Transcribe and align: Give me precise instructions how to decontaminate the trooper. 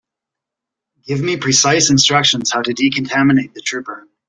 Give 1.05 1.21
me 1.21 1.37
precise 1.37 1.91
instructions 1.91 2.49
how 2.51 2.63
to 2.63 2.73
decontaminate 2.73 3.53
the 3.53 3.61
trooper. 3.61 4.07